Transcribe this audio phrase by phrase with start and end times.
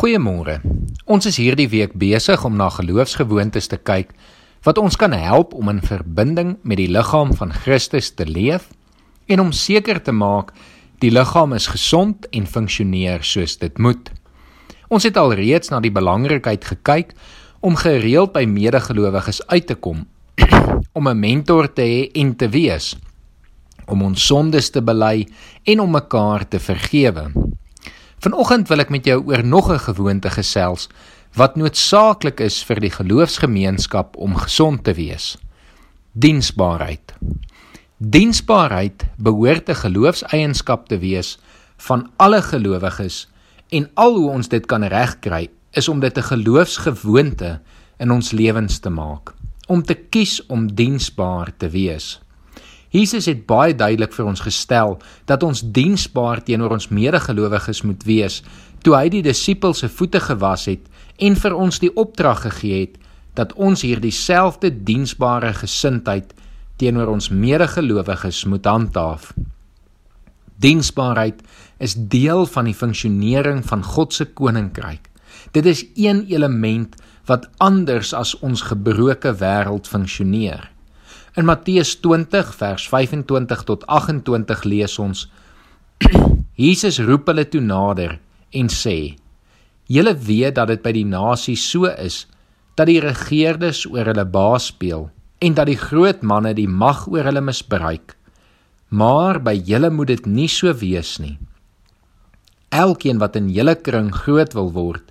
[0.00, 0.62] Goeiemôre.
[1.12, 4.14] Ons is hierdie week besig om na geloofsgewoontes te kyk
[4.64, 8.70] wat ons kan help om in verbinding met die liggaam van Christus te leef
[9.28, 10.54] en om seker te maak
[11.04, 14.08] die liggaam is gesond en funksioneer soos dit moet.
[14.88, 17.12] Ons het alreeds na die belangrikheid gekyk
[17.60, 20.06] om gereeld by medegelowiges uit te kom,
[20.96, 22.96] om 'n mentor te hê en te wees,
[23.84, 25.28] om ons sondes te bely
[25.68, 27.28] en om mekaar te vergewe.
[28.20, 30.88] Vanoggend wil ek met jou oor nog 'n gewoonte gesels
[31.40, 35.38] wat noodsaaklik is vir die geloofsgemeenskap om gesond te wees.
[36.12, 37.14] Diensbaarheid.
[37.96, 41.38] Diensbaarheid behoort 'n geloofseienskap te wees
[41.76, 43.28] van alle gelowiges
[43.70, 47.60] en al hoe ons dit kan regkry is om dit 'n geloofsgewoonte
[47.98, 49.32] in ons lewens te maak,
[49.66, 52.20] om te kies om diensbaar te wees.
[52.90, 54.96] Jesus het baie duidelik vir ons gestel
[55.30, 58.40] dat ons diensbaar teenoor ons medegelowiges moet wees
[58.82, 62.98] toe hy die disippels se voete gewas het en vir ons die opdrag gegee het
[63.38, 66.32] dat ons hierdie selfde diensbare gesindheid
[66.80, 69.30] teenoor ons medegelowiges moet handhaaf.
[70.60, 71.42] Diensbaarheid
[71.80, 75.06] is deel van die funksionering van God se koninkryk.
[75.52, 76.96] Dit is een element
[77.28, 80.68] wat anders as ons gebroke wêreld funksioneer.
[81.38, 85.28] In Matteus 20 vers 25 tot 28 lees ons:
[86.64, 88.16] Jesus roep hulle toe nader
[88.50, 89.14] en sê:
[89.86, 92.24] Julle weet dat dit by die nasies so is
[92.74, 95.06] dat die regerders oor hulle baas speel
[95.38, 98.16] en dat die groot manne die mag oor hulle misbruik.
[98.90, 101.36] Maar by julle moet dit nie so wees nie.
[102.74, 105.06] Elkeen wat in julle kring groot wil word,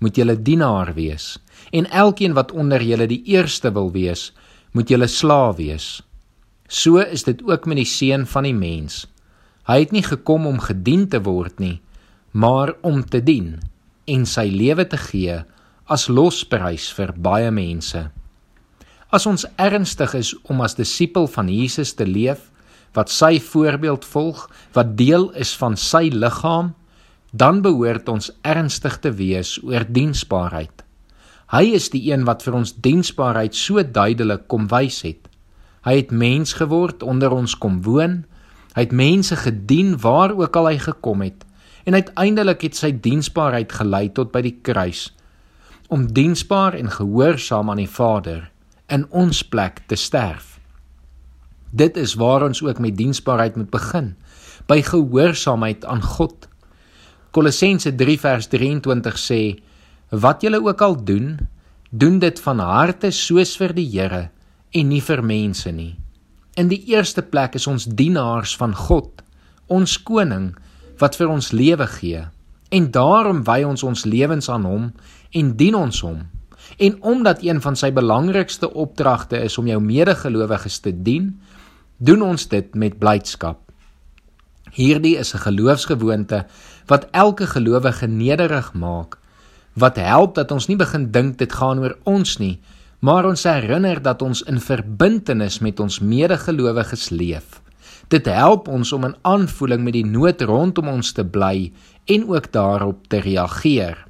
[0.00, 1.36] moet julle dienaar wees
[1.76, 4.30] en elkeen wat onder julle die eerste wil wees,
[4.72, 5.88] moet julle slaaf wees.
[6.68, 9.06] So is dit ook met die seun van die mens.
[9.68, 11.80] Hy het nie gekom om gedien te word nie,
[12.32, 13.58] maar om te dien
[14.08, 15.40] en sy lewe te gee
[15.88, 18.06] as losprys vir baie mense.
[19.08, 22.50] As ons ernstig is om as disipel van Jesus te leef,
[22.96, 24.46] wat sy voorbeeld volg,
[24.76, 26.74] wat deel is van sy liggaam,
[27.32, 30.84] dan behoort ons ernstig te wees oor diensbaarheid.
[31.48, 35.28] Hy is die een wat vir ons diensbaarheid so duidelik kom wys het.
[35.86, 38.24] Hy het mens geword, onder ons kom woon.
[38.74, 41.44] Hy het mense gedien waar ook al hy gekom het
[41.88, 45.08] en uiteindelik het sy diensbaarheid gelei tot by die kruis
[45.88, 48.50] om diensbaar en gehoorsaam aan die Vader
[48.92, 50.58] in ons plek te sterf.
[51.72, 54.10] Dit is waar ons ook met diensbaarheid moet begin,
[54.68, 56.48] by gehoorsaamheid aan God.
[57.32, 59.40] Kolossense 3 vers 23 sê
[60.08, 61.38] Wat julle ook al doen,
[61.90, 64.30] doen dit van harte soos vir die Here
[64.72, 65.98] en nie vir mense nie.
[66.56, 69.20] In die eerste plek is ons dienaars van God,
[69.68, 70.54] ons koning
[70.98, 72.24] wat vir ons lewe gee.
[72.72, 74.88] En daarom wy ons ons lewens aan hom
[75.32, 76.24] en dien ons hom.
[76.80, 81.34] En omdat een van sy belangrikste opdragte is om jou medegelowiges te dien,
[81.98, 83.60] doen ons dit met blydskap.
[84.72, 86.46] Hierdie is 'n geloofsgewoonte
[86.86, 89.18] wat elke gelowige nederig maak
[89.78, 92.58] wat help dat ons nie begin dink dit gaan oor ons nie,
[93.00, 97.60] maar ons herinner dat ons in verbintenis met ons medegelowiges leef.
[98.08, 101.70] Dit help ons om in aanvoeling met die nood rondom ons te bly
[102.08, 104.04] en ook daarop te reageer.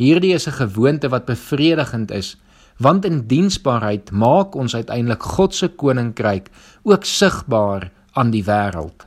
[0.00, 2.36] Hierdie is 'n gewoonte wat bevredigend is,
[2.78, 6.50] want in diensbaarheid maak ons uiteindelik God se koninkryk
[6.82, 9.06] ook sigbaar aan die wêreld.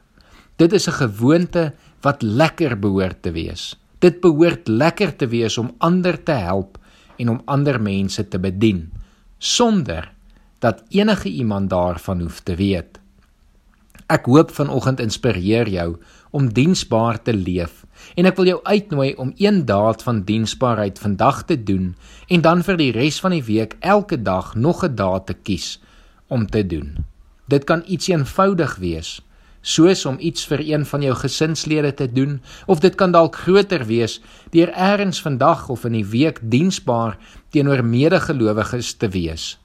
[0.55, 3.75] Dit is 'n gewoonte wat lekker behoort te wees.
[3.99, 6.77] Dit behoort lekker te wees om ander te help
[7.17, 8.91] en om ander mense te bedien
[9.37, 10.11] sonder
[10.59, 12.99] dat enige iemand daarvan hoef te weet.
[14.05, 15.95] Ek hoop vanoggend inspireer jou
[16.29, 17.83] om diensbaar te leef
[18.15, 21.95] en ek wil jou uitnooi om een daad van diensbaarheid vandag te doen
[22.27, 25.79] en dan vir die res van die week elke dag nog 'n daad te kies
[26.27, 27.05] om te doen.
[27.47, 29.21] Dit kan iets eenvoudig wees
[29.65, 32.37] soos om iets vir een van jou gesinslede te doen
[32.69, 34.19] of dit kan dalk groter wees
[34.53, 37.17] deur eers vandag of in die week diensbaar
[37.49, 39.55] teenoor medegelowiges te wees.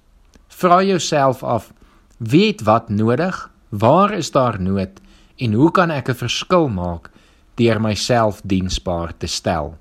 [0.49, 1.73] Vra jouself af:
[2.19, 3.51] Wie het wat nodig?
[3.69, 5.01] Waar is daar nood?
[5.37, 7.11] En hoe kan ek 'n verskil maak
[7.55, 9.77] deur myself diensbaar te stel?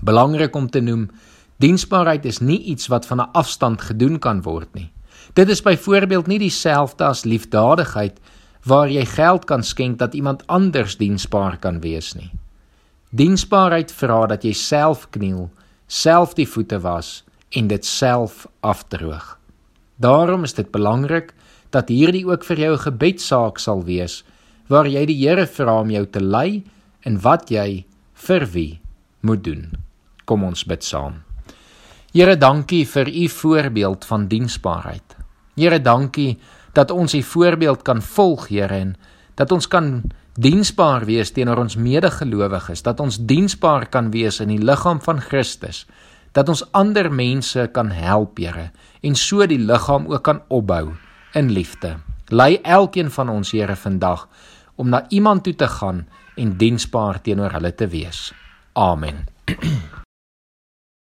[0.00, 1.10] Belangrik om te noem,
[1.56, 4.92] diensbaarheid is nie iets wat van 'n afstand gedoen kan word nie.
[5.32, 8.20] Dit is byvoorbeeld nie dieselfde as liefdadigheid
[8.64, 12.30] waar jy geld kan skenk dat iemand anders diensbaar kan wees nie.
[13.10, 15.50] Diensbaarheid vra dat jy self kniel,
[15.86, 17.22] self die voete was
[17.54, 19.36] en dit self afdroog.
[19.96, 21.34] Daarom is dit belangrik
[21.70, 24.24] dat hierdie ook vir jou 'n gebedsaak sal wees
[24.68, 26.64] waar jy die Here vra om jou te lei
[27.02, 27.84] in wat jy
[28.14, 28.80] vir wie
[29.20, 29.72] moet doen.
[30.24, 31.22] Kom ons bid saam.
[32.14, 35.16] Here, dankie vir u voorbeeld van diensbaarheid.
[35.56, 36.38] Here, dankie
[36.74, 38.94] dat ons u voorbeeld kan volg, Here, en
[39.34, 40.02] dat ons kan
[40.34, 45.84] diensbaar wees teenoor ons medegelowiges, dat ons diensbaar kan wees in die liggaam van Christus,
[46.34, 48.70] dat ons ander mense kan help, Here,
[49.02, 50.94] en so die liggaam ook kan opbou
[51.34, 51.96] in liefde.
[52.28, 54.28] Lei elkeen van ons, Here, vandag
[54.76, 56.06] om na iemand toe te gaan
[56.36, 58.32] en diensbaar teenoor hulle te wees.
[58.72, 59.26] Amen.